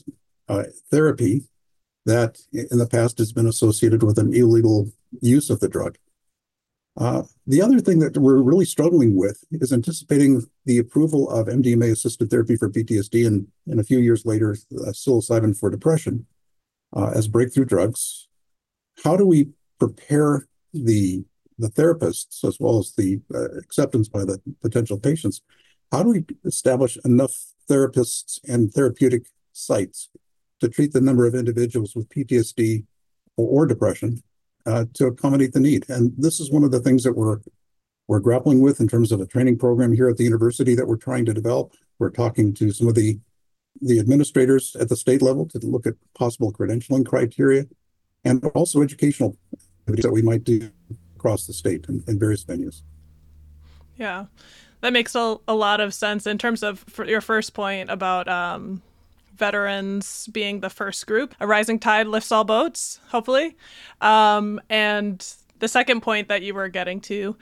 uh, 0.48 0.64
therapy 0.90 1.44
that 2.06 2.40
in 2.54 2.78
the 2.78 2.88
past 2.88 3.18
has 3.18 3.34
been 3.34 3.48
associated 3.48 4.02
with 4.02 4.18
an 4.18 4.34
illegal 4.34 4.90
use 5.22 5.50
of 5.50 5.60
the 5.60 5.68
drug. 5.68 5.98
Uh, 6.98 7.24
the 7.46 7.62
other 7.62 7.80
thing 7.80 8.00
that 8.00 8.18
we're 8.18 8.42
really 8.42 8.66
struggling 8.66 9.16
with 9.16 9.44
is 9.52 9.72
anticipating 9.72 10.42
the 10.66 10.80
approval 10.80 11.30
of 11.30 11.48
MDMA 11.48 11.92
assisted 11.92 12.30
therapy 12.30 12.56
for 12.56 12.70
PTSD 12.70 13.28
and, 13.28 13.48
and 13.68 13.80
a 13.80 13.84
few 13.84 14.00
years 14.00 14.26
later, 14.26 14.58
uh, 14.82 14.92
psilocybin 14.92 15.56
for 15.56 15.70
depression 15.70 16.26
uh, 16.96 17.12
as 17.14 17.28
breakthrough 17.28 17.66
drugs. 17.66 18.28
How 19.04 19.16
do 19.16 19.28
we 19.28 19.50
prepare 19.80 20.48
the, 20.74 21.24
the 21.60 21.70
therapists 21.70 22.44
as 22.44 22.58
well 22.60 22.80
as 22.80 22.94
the 22.98 23.22
uh, 23.34 23.60
acceptance 23.60 24.08
by 24.08 24.22
the 24.22 24.42
potential 24.62 24.98
patients 24.98 25.42
how 25.92 26.04
do 26.04 26.10
we 26.10 26.26
establish 26.46 26.98
enough 27.06 27.54
therapists 27.70 28.40
and 28.48 28.74
therapeutic 28.74 29.28
sites 29.54 30.10
to 30.60 30.70
treat 30.70 30.94
the 30.94 31.02
number 31.02 31.26
of 31.26 31.36
individuals 31.36 31.96
with 31.96 32.10
PTSD 32.10 32.84
or, 33.38 33.64
or 33.64 33.66
depression 33.66 34.22
uh, 34.66 34.86
to 34.96 35.08
accommodate 35.08 35.54
the 35.54 35.60
need? 35.60 35.90
And 35.90 36.14
this 36.18 36.40
is 36.40 36.52
one 36.52 36.64
of 36.64 36.72
the 36.72 36.80
things 36.80 37.04
that 37.04 37.14
we're 37.14 37.40
we're 38.10 38.20
grappling 38.22 38.62
with 38.62 38.80
in 38.80 38.88
terms 38.88 39.12
of 39.12 39.20
a 39.20 39.26
training 39.26 39.58
program 39.58 39.92
here 39.92 40.08
at 40.08 40.16
the 40.16 40.24
university 40.24 40.74
that 40.76 40.88
we're 40.88 40.96
trying 40.96 41.26
to 41.26 41.34
develop. 41.34 41.74
We're 42.00 42.10
talking 42.10 42.54
to 42.56 42.72
some 42.72 42.88
of 42.88 42.96
the 42.96 43.20
the 43.82 44.00
administrators 44.00 44.76
at 44.80 44.90
the 44.90 44.96
state 44.96 45.22
level 45.22 45.46
to 45.46 45.60
look 45.60 45.86
at 45.86 45.94
possible 46.16 46.52
credentialing 46.52 47.06
criteria 47.06 47.66
and 48.26 48.44
also 48.56 48.82
educational 48.82 49.38
activities 49.82 50.04
that 50.04 50.12
we 50.12 50.24
might 50.24 50.44
do 50.44 50.72
across 51.16 51.46
the 51.46 51.54
state 51.54 51.86
in, 51.88 52.04
in 52.08 52.18
various 52.18 52.44
venues. 52.44 52.82
Yeah 53.96 54.26
that 54.88 54.94
makes 54.94 55.16
a, 55.16 55.36
a 55.50 55.54
lot 55.54 55.82
of 55.82 55.94
sense 55.94 56.26
in 56.26 56.38
terms 56.38 56.64
of 56.64 56.86
your 57.06 57.20
first 57.20 57.54
point 57.54 57.90
about 57.90 58.30
um, 58.30 58.82
veterans 59.36 60.28
being 60.28 60.62
the 60.62 60.70
first 60.70 61.06
group. 61.06 61.36
A 61.42 61.46
rising 61.46 61.78
tide 61.78 62.08
lifts 62.08 62.32
all 62.32 62.46
boats, 62.46 63.02
hopefully. 63.10 63.58
Um, 64.00 64.62
and 64.70 65.28
the 65.60 65.68
second 65.68 66.00
point 66.00 66.30
that 66.30 66.42
you 66.42 66.54
were 66.54 66.70
getting 66.70 67.02
to, 67.02 67.36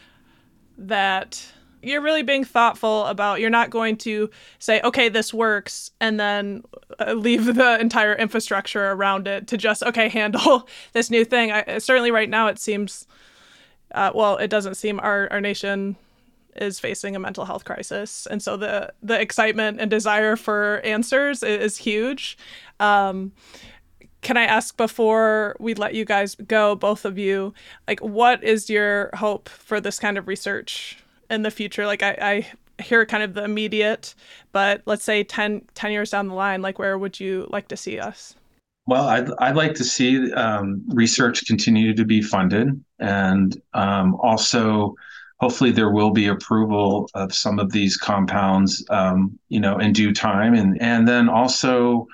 that 0.79 1.45
you're 1.83 2.01
really 2.01 2.23
being 2.23 2.43
thoughtful 2.43 3.05
about 3.05 3.39
you're 3.39 3.51
not 3.51 3.69
going 3.69 3.95
to 3.95 4.27
say 4.57 4.81
okay 4.83 5.07
this 5.07 5.31
works 5.31 5.91
and 6.01 6.19
then 6.19 6.63
uh, 6.99 7.13
leave 7.13 7.45
the 7.45 7.79
entire 7.79 8.15
infrastructure 8.15 8.89
around 8.89 9.27
it 9.27 9.45
to 9.45 9.55
just 9.55 9.83
okay 9.83 10.09
handle 10.09 10.67
this 10.93 11.11
new 11.11 11.23
thing 11.23 11.51
I, 11.51 11.77
certainly 11.77 12.09
right 12.09 12.27
now 12.27 12.47
it 12.47 12.57
seems 12.57 13.05
uh, 13.93 14.11
well 14.15 14.37
it 14.37 14.47
doesn't 14.47 14.73
seem 14.75 14.99
our, 14.99 15.27
our 15.31 15.39
nation 15.39 15.95
is 16.55 16.79
facing 16.79 17.15
a 17.15 17.19
mental 17.19 17.45
health 17.45 17.65
crisis, 17.65 18.27
and 18.29 18.41
so 18.41 18.57
the 18.57 18.93
the 19.01 19.19
excitement 19.19 19.79
and 19.79 19.89
desire 19.89 20.35
for 20.35 20.81
answers 20.83 21.43
is, 21.43 21.77
huge. 21.77 22.37
Um, 22.79 23.31
can 24.21 24.37
I 24.37 24.43
ask 24.43 24.75
before 24.75 25.55
we 25.59 25.75
let 25.75 25.93
you 25.93 26.03
guys 26.03 26.33
go, 26.33 26.75
both 26.75 27.05
of 27.05 27.17
you, 27.17 27.53
like 27.87 27.99
what 27.99 28.43
is 28.43 28.69
your 28.69 29.11
hope 29.13 29.49
for 29.49 29.79
this 29.79 29.99
kind 29.99 30.17
of 30.17 30.27
research 30.27 30.97
in 31.29 31.43
the 31.43 31.51
future? 31.51 31.85
Like 31.85 32.01
I, 32.01 32.17
I 32.79 32.81
hear 32.81 33.05
kind 33.05 33.21
of 33.21 33.35
the 33.35 33.43
immediate, 33.43 34.15
but 34.51 34.81
let's 34.85 35.03
say 35.03 35.23
10, 35.23 35.65
10 35.75 35.91
years 35.91 36.09
down 36.09 36.27
the 36.27 36.33
line, 36.33 36.63
like 36.63 36.79
where 36.79 36.97
would 36.97 37.19
you 37.19 37.47
like 37.51 37.67
to 37.67 37.77
see 37.77 37.99
us? 37.99 38.35
Well, 38.87 39.07
I'd, 39.07 39.29
I'd 39.39 39.55
like 39.55 39.75
to 39.75 39.83
see 39.83 40.31
um, 40.33 40.83
research 40.87 41.45
continue 41.45 41.93
to 41.93 42.05
be 42.05 42.21
funded 42.21 42.83
and 42.99 43.59
um, 43.73 44.15
also 44.15 44.95
hopefully 45.39 45.71
there 45.71 45.91
will 45.91 46.11
be 46.11 46.27
approval 46.27 47.09
of 47.13 47.33
some 47.33 47.59
of 47.59 47.71
these 47.71 47.97
compounds, 47.97 48.85
um, 48.89 49.37
you 49.49 49.59
know, 49.59 49.77
in 49.79 49.93
due 49.93 50.13
time, 50.13 50.53
and 50.53 50.81
and 50.81 51.07
then 51.07 51.29
also, 51.29 52.07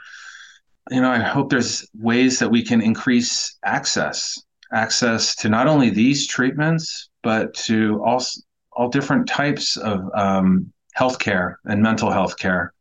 you 0.89 1.01
know, 1.01 1.11
I 1.11 1.19
hope 1.19 1.49
there's 1.49 1.87
ways 1.93 2.39
that 2.39 2.49
we 2.49 2.63
can 2.63 2.81
increase 2.81 3.57
access 3.63 4.41
access 4.73 5.35
to 5.35 5.49
not 5.49 5.67
only 5.67 5.89
these 5.89 6.27
treatments 6.27 7.09
but 7.23 7.53
to 7.53 8.01
all 8.05 8.23
all 8.73 8.89
different 8.89 9.27
types 9.27 9.77
of 9.77 10.09
um, 10.15 10.71
healthcare 10.97 11.55
and 11.65 11.81
mental 11.81 12.09
health 12.09 12.37
care. 12.37 12.73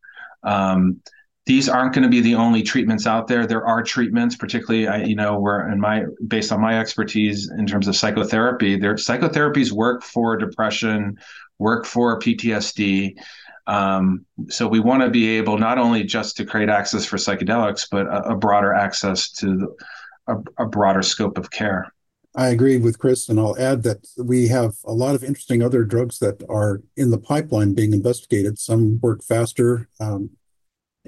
Um, 0.43 1.01
these 1.45 1.67
aren't 1.67 1.93
going 1.93 2.03
to 2.03 2.09
be 2.09 2.21
the 2.21 2.35
only 2.35 2.61
treatments 2.61 3.07
out 3.07 3.27
there. 3.27 3.47
There 3.47 3.65
are 3.65 3.81
treatments, 3.81 4.35
particularly, 4.35 4.87
I, 4.87 5.03
you 5.03 5.15
know, 5.15 5.39
where 5.39 5.69
in 5.69 5.79
my 5.79 6.05
based 6.27 6.51
on 6.51 6.61
my 6.61 6.79
expertise 6.79 7.49
in 7.57 7.65
terms 7.65 7.87
of 7.87 7.95
psychotherapy, 7.95 8.77
there 8.77 8.93
psychotherapies 8.95 9.71
work 9.71 10.03
for 10.03 10.37
depression, 10.37 11.17
work 11.57 11.85
for 11.85 12.19
PTSD. 12.19 13.15
Um, 13.65 14.25
so 14.49 14.67
we 14.67 14.79
want 14.79 15.01
to 15.01 15.09
be 15.09 15.37
able 15.37 15.57
not 15.57 15.77
only 15.77 16.03
just 16.03 16.37
to 16.37 16.45
create 16.45 16.69
access 16.69 17.05
for 17.05 17.17
psychedelics, 17.17 17.87
but 17.89 18.05
a, 18.05 18.31
a 18.31 18.35
broader 18.35 18.73
access 18.73 19.31
to 19.33 19.57
the, 19.57 19.75
a, 20.27 20.63
a 20.63 20.67
broader 20.67 21.01
scope 21.01 21.37
of 21.37 21.49
care. 21.49 21.91
I 22.35 22.47
agree 22.47 22.77
with 22.77 22.97
Chris, 22.97 23.27
and 23.27 23.39
I'll 23.39 23.59
add 23.59 23.83
that 23.83 24.07
we 24.17 24.47
have 24.47 24.75
a 24.85 24.93
lot 24.93 25.15
of 25.15 25.23
interesting 25.23 25.61
other 25.61 25.83
drugs 25.83 26.19
that 26.19 26.41
are 26.49 26.81
in 26.95 27.09
the 27.09 27.17
pipeline 27.17 27.73
being 27.73 27.93
investigated. 27.93 28.57
Some 28.57 28.99
work 29.01 29.21
faster 29.21 29.89
um, 29.99 30.29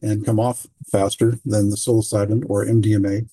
and 0.02 0.26
come 0.26 0.40
off 0.40 0.68
faster 0.92 1.40
than 1.46 1.70
the 1.70 1.76
psilocybin 1.76 2.44
or 2.50 2.66
MDMA. 2.66 3.30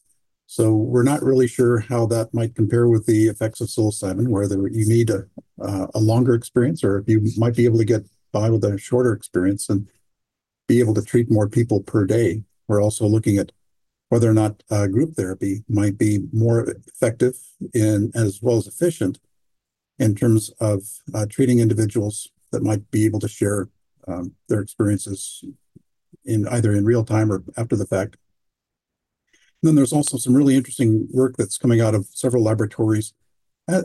So 0.47 0.75
we're 0.75 1.05
not 1.05 1.23
really 1.23 1.47
sure 1.47 1.79
how 1.79 2.07
that 2.07 2.35
might 2.35 2.57
compare 2.57 2.89
with 2.89 3.07
the 3.07 3.29
effects 3.29 3.61
of 3.61 3.69
psilocybin, 3.69 4.29
where 4.29 4.49
there, 4.49 4.67
you 4.67 4.87
need 4.89 5.11
a, 5.11 5.27
uh, 5.63 5.87
a 5.95 6.01
longer 6.01 6.35
experience, 6.35 6.83
or 6.83 6.99
if 6.99 7.09
you 7.09 7.25
might 7.37 7.55
be 7.55 7.65
able 7.65 7.79
to 7.79 7.85
get 7.85 8.05
by 8.33 8.51
with 8.51 8.65
a 8.65 8.79
shorter 8.79 9.13
experience 9.13 9.69
and 9.69 9.89
be 10.69 10.81
able 10.81 10.95
to 10.95 11.03
treat 11.03 11.31
more 11.31 11.49
people 11.49 11.83
per 11.83 12.05
day. 12.05 12.43
We're 12.69 12.83
also 12.83 13.07
looking 13.07 13.39
at 13.39 13.53
whether 14.09 14.29
or 14.29 14.35
not 14.35 14.63
uh, 14.71 14.87
group 14.89 15.15
therapy 15.15 15.65
might 15.69 15.97
be 15.97 16.21
more 16.33 16.69
effective 16.87 17.35
in 17.73 18.11
as 18.15 18.41
well 18.43 18.57
as 18.57 18.67
efficient 18.67 19.19
in 19.99 20.15
terms 20.15 20.51
of 20.61 20.83
uh, 21.15 21.27
treating 21.29 21.61
individuals 21.61 22.29
that 22.51 22.63
might 22.63 22.91
be 22.91 23.07
able 23.07 23.21
to 23.21 23.29
share 23.29 23.69
um, 24.09 24.33
their 24.49 24.61
experiences 24.61 25.45
in 26.25 26.47
either 26.49 26.73
in 26.73 26.85
real 26.85 27.05
time 27.05 27.31
or 27.33 27.43
after 27.57 27.77
the 27.77 27.87
fact. 27.87 28.17
And 29.63 29.69
then 29.69 29.75
there's 29.75 29.93
also 29.93 30.17
some 30.17 30.35
really 30.35 30.57
interesting 30.57 31.09
work 31.13 31.37
that's 31.37 31.59
coming 31.59 31.81
out 31.81 31.95
of 31.95 32.07
several 32.13 32.43
laboratories 32.43 33.13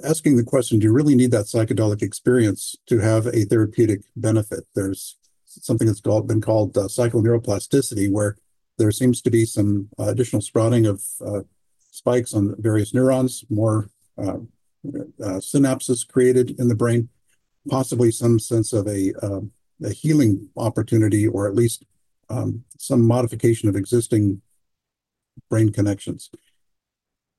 asking 0.03 0.37
the 0.37 0.43
question, 0.43 0.79
do 0.79 0.85
you 0.85 0.93
really 0.93 1.15
need 1.15 1.31
that 1.31 1.45
psychedelic 1.45 2.01
experience 2.01 2.75
to 2.87 2.99
have 2.99 3.27
a 3.27 3.45
therapeutic 3.45 4.01
benefit? 4.15 4.65
There's 4.73 5.17
something 5.45 5.87
that's 5.87 6.01
called, 6.01 6.27
been 6.27 6.41
called 6.41 6.77
uh, 6.77 6.81
psychoneuroplasticity, 6.81 8.11
where 8.11 8.37
there 8.77 8.91
seems 8.91 9.21
to 9.21 9.31
be 9.31 9.45
some 9.45 9.89
uh, 9.99 10.09
additional 10.09 10.41
sprouting 10.41 10.85
of 10.85 11.03
uh, 11.25 11.41
spikes 11.91 12.33
on 12.33 12.55
various 12.59 12.93
neurons, 12.93 13.45
more 13.49 13.89
uh, 14.17 14.39
uh, 15.23 15.39
synapses 15.39 16.07
created 16.07 16.59
in 16.59 16.67
the 16.67 16.75
brain, 16.75 17.09
possibly 17.69 18.11
some 18.11 18.39
sense 18.39 18.73
of 18.73 18.87
a, 18.87 19.13
um, 19.23 19.51
a 19.83 19.89
healing 19.89 20.49
opportunity, 20.57 21.27
or 21.27 21.47
at 21.47 21.55
least 21.55 21.85
um, 22.29 22.63
some 22.77 23.05
modification 23.05 23.69
of 23.69 23.75
existing 23.75 24.41
brain 25.49 25.71
connections. 25.71 26.29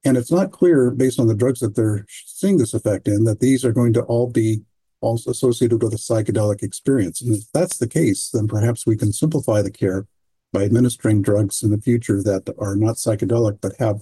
And 0.05 0.17
it's 0.17 0.31
not 0.31 0.53
clear, 0.53 0.91
based 0.91 1.19
on 1.19 1.27
the 1.27 1.35
drugs 1.35 1.61
that 1.61 1.75
they're 1.75 2.07
seeing 2.09 2.59
this 2.59 2.75
effect 2.75 3.09
in, 3.09 3.25
that 3.25 3.41
these 3.41 3.65
are 3.65 3.73
going 3.73 3.93
to 3.95 4.03
all 4.03 4.31
be 4.31 4.61
also 5.01 5.31
associated 5.31 5.83
with 5.83 5.93
a 5.93 5.97
psychedelic 5.97 6.63
experience. 6.63 7.21
And 7.21 7.35
if 7.35 7.45
that's 7.53 7.79
the 7.79 7.89
case, 7.89 8.31
then 8.33 8.47
perhaps 8.47 8.87
we 8.87 8.97
can 8.97 9.13
simplify 9.13 9.63
the 9.63 9.71
care 9.71 10.07
by 10.53 10.65
administering 10.65 11.23
drugs 11.23 11.63
in 11.63 11.71
the 11.71 11.81
future 11.81 12.23
that 12.23 12.55
are 12.59 12.77
not 12.77 12.97
psychedelic 12.97 13.61
but 13.61 13.77
have 13.79 14.01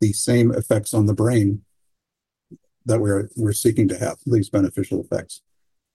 the 0.00 0.12
same 0.12 0.50
effects 0.52 0.92
on 0.92 1.06
the 1.06 1.14
brain 1.14 1.62
that 2.84 2.98
we're 2.98 3.28
we're 3.36 3.52
seeking 3.52 3.86
to 3.88 3.98
have 3.98 4.16
these 4.26 4.50
beneficial 4.50 5.00
effects. 5.00 5.42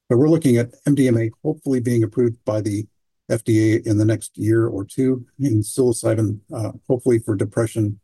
But 0.08 0.18
we're 0.18 0.30
looking 0.30 0.56
at 0.56 0.72
MDMA 0.86 1.32
hopefully 1.44 1.82
being 1.82 2.04
approved 2.04 2.44
by 2.46 2.62
the 2.62 2.88
FDA 3.30 3.86
in 3.86 3.98
the 3.98 4.06
next 4.06 4.38
year 4.38 4.68
or 4.68 4.86
two, 4.86 5.26
and 5.40 5.64
psilocybin 5.64 6.40
uh, 6.54 6.72
hopefully 6.88 7.20
for 7.20 7.36
depression 7.36 8.00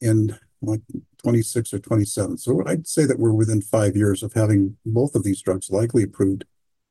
in 0.00 0.36
like 0.62 0.80
26 1.18 1.74
or 1.74 1.78
27. 1.78 2.38
So 2.38 2.62
I'd 2.66 2.86
say 2.86 3.04
that 3.04 3.18
we're 3.18 3.32
within 3.32 3.60
five 3.60 3.96
years 3.96 4.22
of 4.22 4.32
having 4.32 4.76
both 4.86 5.14
of 5.14 5.24
these 5.24 5.42
drugs 5.42 5.70
likely 5.70 6.02
approved, 6.02 6.44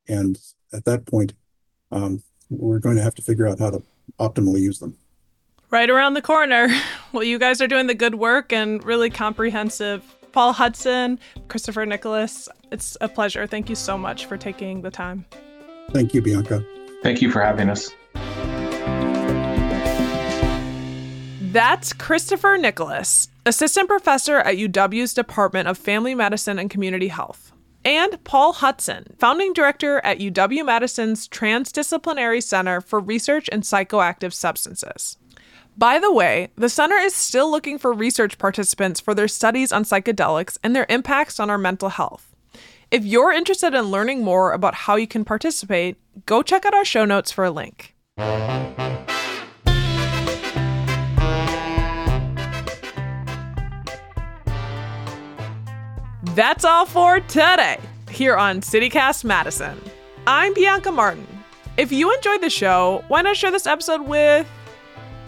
and 0.08 0.38
at 0.72 0.84
that 0.84 1.06
point, 1.06 1.34
um, 1.90 2.22
we're 2.50 2.78
going 2.78 2.96
to 2.96 3.02
have 3.02 3.14
to 3.16 3.22
figure 3.22 3.46
out 3.46 3.58
how 3.58 3.70
to 3.70 3.82
optimally 4.18 4.60
use 4.60 4.78
them. 4.78 4.96
Right 5.70 5.88
around 5.88 6.14
the 6.14 6.22
corner. 6.22 6.68
Well, 7.12 7.24
you 7.24 7.38
guys 7.38 7.60
are 7.60 7.66
doing 7.66 7.88
the 7.88 7.94
good 7.94 8.14
work 8.14 8.54
and 8.54 8.82
really 8.82 9.10
comprehensive. 9.10 10.02
Paul 10.32 10.54
Hutson, 10.54 11.18
Christopher 11.48 11.84
Nicholas, 11.84 12.48
it's 12.70 12.96
a 13.02 13.08
pleasure. 13.08 13.46
Thank 13.46 13.68
you 13.68 13.76
so 13.76 13.98
much 13.98 14.24
for 14.24 14.38
taking 14.38 14.80
the 14.80 14.90
time. 14.90 15.26
Thank 15.90 16.14
you, 16.14 16.22
Bianca. 16.22 16.64
Thank 17.02 17.22
you 17.22 17.30
for 17.30 17.40
having 17.40 17.68
us. 17.68 17.94
That's 21.52 21.92
Christopher 21.92 22.56
Nicholas, 22.56 23.28
assistant 23.44 23.88
professor 23.88 24.38
at 24.38 24.56
UW's 24.56 25.12
Department 25.12 25.68
of 25.68 25.76
Family 25.76 26.14
Medicine 26.14 26.58
and 26.58 26.70
Community 26.70 27.08
Health 27.08 27.52
and 27.84 28.22
Paul 28.24 28.54
Hutson, 28.54 29.16
founding 29.18 29.52
director 29.52 30.00
at 30.04 30.18
UW 30.18 30.64
Madison's 30.64 31.28
Transdisciplinary 31.28 32.42
Center 32.42 32.80
for 32.80 33.00
Research 33.00 33.48
in 33.48 33.62
Psychoactive 33.62 34.32
Substances. 34.32 35.16
By 35.76 35.98
the 35.98 36.12
way, 36.12 36.50
the 36.56 36.68
center 36.68 36.96
is 36.96 37.14
still 37.14 37.50
looking 37.50 37.78
for 37.78 37.92
research 37.92 38.38
participants 38.38 39.00
for 39.00 39.14
their 39.14 39.28
studies 39.28 39.72
on 39.72 39.84
psychedelics 39.84 40.58
and 40.62 40.76
their 40.76 40.86
impacts 40.88 41.40
on 41.40 41.48
our 41.48 41.58
mental 41.58 41.88
health. 41.88 42.31
If 42.92 43.06
you're 43.06 43.32
interested 43.32 43.72
in 43.72 43.84
learning 43.84 44.22
more 44.22 44.52
about 44.52 44.74
how 44.74 44.96
you 44.96 45.06
can 45.06 45.24
participate, 45.24 45.96
go 46.26 46.42
check 46.42 46.66
out 46.66 46.74
our 46.74 46.84
show 46.84 47.06
notes 47.06 47.32
for 47.32 47.42
a 47.42 47.50
link. 47.50 47.94
That's 56.34 56.66
all 56.66 56.84
for 56.84 57.20
today 57.20 57.78
here 58.10 58.36
on 58.36 58.60
CityCast 58.60 59.24
Madison. 59.24 59.80
I'm 60.26 60.52
Bianca 60.52 60.92
Martin. 60.92 61.26
If 61.78 61.92
you 61.92 62.14
enjoyed 62.14 62.42
the 62.42 62.50
show, 62.50 63.06
why 63.08 63.22
not 63.22 63.38
share 63.38 63.50
this 63.50 63.66
episode 63.66 64.02
with 64.02 64.46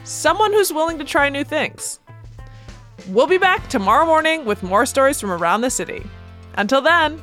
someone 0.02 0.52
who's 0.52 0.70
willing 0.70 0.98
to 0.98 1.04
try 1.04 1.30
new 1.30 1.44
things? 1.44 1.98
We'll 3.08 3.26
be 3.26 3.38
back 3.38 3.70
tomorrow 3.70 4.04
morning 4.04 4.44
with 4.44 4.62
more 4.62 4.84
stories 4.84 5.18
from 5.18 5.30
around 5.30 5.62
the 5.62 5.70
city. 5.70 6.04
Until 6.56 6.82
then, 6.82 7.22